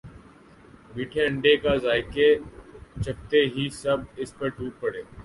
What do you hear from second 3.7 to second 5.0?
سب اس پر ٹوٹ